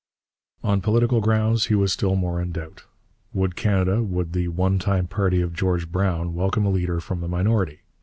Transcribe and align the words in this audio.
On 0.63 0.81
political 0.81 1.21
grounds 1.21 1.67
he 1.67 1.75
was 1.75 1.93
still 1.93 2.15
more 2.15 2.41
in 2.41 2.51
doubt. 2.51 2.85
Would 3.33 3.55
Canada, 3.55 4.01
would 4.01 4.33
the 4.33 4.47
one 4.47 4.79
time 4.79 5.05
party 5.05 5.41
of 5.41 5.53
George 5.53 5.91
Brown, 5.91 6.33
welcome 6.33 6.65
a 6.65 6.71
leader 6.71 6.99
from 6.99 7.21
the 7.21 7.27
minority? 7.27 7.81